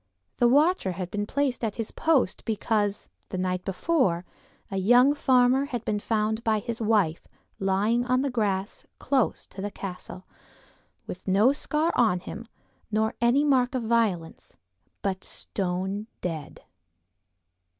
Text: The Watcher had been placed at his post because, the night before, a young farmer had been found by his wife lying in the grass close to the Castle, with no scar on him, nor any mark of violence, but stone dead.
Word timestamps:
The 0.37 0.47
Watcher 0.47 0.93
had 0.93 1.11
been 1.11 1.27
placed 1.27 1.63
at 1.63 1.75
his 1.75 1.91
post 1.91 2.43
because, 2.43 3.07
the 3.29 3.37
night 3.37 3.63
before, 3.63 4.25
a 4.71 4.77
young 4.77 5.13
farmer 5.13 5.65
had 5.65 5.85
been 5.85 5.99
found 5.99 6.43
by 6.43 6.57
his 6.57 6.81
wife 6.81 7.27
lying 7.59 8.03
in 8.05 8.21
the 8.23 8.31
grass 8.31 8.83
close 8.97 9.45
to 9.45 9.61
the 9.61 9.69
Castle, 9.69 10.25
with 11.05 11.27
no 11.27 11.53
scar 11.53 11.93
on 11.95 12.19
him, 12.19 12.47
nor 12.89 13.13
any 13.21 13.43
mark 13.43 13.75
of 13.75 13.83
violence, 13.83 14.57
but 15.03 15.23
stone 15.23 16.07
dead. 16.21 16.63